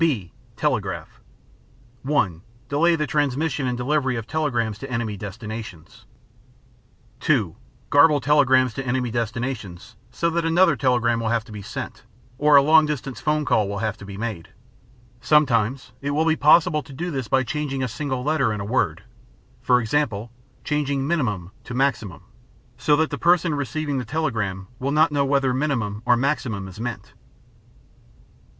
(b) 0.01 0.31
Telegraph 0.55 1.21
(1) 2.01 2.41
Delay 2.69 2.95
the 2.95 3.05
transmission 3.05 3.67
and 3.67 3.77
delivery 3.77 4.15
of 4.15 4.25
telegrams 4.25 4.79
to 4.79 4.89
enemy 4.89 5.15
destinations. 5.15 6.05
(2) 7.19 7.55
Garble 7.91 8.19
telegrams 8.19 8.73
to 8.73 8.83
enemy 8.83 9.11
destinations 9.11 9.95
so 10.09 10.31
that 10.31 10.43
another 10.43 10.75
telegram 10.75 11.19
will 11.19 11.29
have 11.29 11.43
to 11.45 11.51
be 11.51 11.61
sent 11.61 12.01
or 12.39 12.55
a 12.55 12.63
long 12.63 12.87
distance 12.87 13.21
call 13.21 13.69
will 13.69 13.77
have 13.77 13.95
to 13.95 14.03
be 14.03 14.17
made. 14.17 14.49
Sometimes 15.21 15.91
it 16.01 16.09
will 16.09 16.25
be 16.25 16.35
possible 16.35 16.81
to 16.81 16.93
do 16.93 17.11
this 17.11 17.27
by 17.27 17.43
changing 17.43 17.83
a 17.83 17.87
single 17.87 18.23
letter 18.23 18.51
in 18.51 18.59
a 18.59 18.65
word—for 18.65 19.79
example, 19.79 20.31
changing 20.63 21.05
"minimum" 21.05 21.51
to 21.63 21.75
"maximum," 21.75 22.23
so 22.75 22.95
that 22.95 23.11
the 23.11 23.19
person 23.19 23.53
receiving 23.53 23.99
the 23.99 24.03
telegram 24.05 24.65
will 24.79 24.89
not 24.91 25.11
know 25.11 25.25
whether 25.25 25.53
"minimum" 25.53 26.01
or 26.07 26.17
"maximum" 26.17 26.67
is 26.67 26.79
meant. 26.79 27.13